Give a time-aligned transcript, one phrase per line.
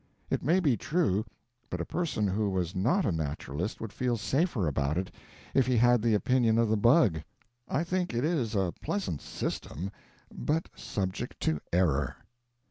[0.31, 1.23] It may be true,
[1.69, 5.11] but a person who was not a naturalist would feel safer about it
[5.53, 7.21] if he had the opinion of the bug.
[7.69, 9.91] I think it is a pleasant System,
[10.33, 12.15] but subject to error.